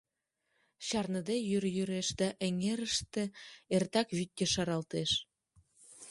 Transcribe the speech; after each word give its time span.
Чарныде 0.87 1.35
йӱр 1.49 1.63
йӱреш 1.75 2.07
да 2.19 2.27
эҥерыште 2.45 3.23
эртак 3.75 4.07
вӱд 4.17 4.31
ешаралтеш. 4.45 5.11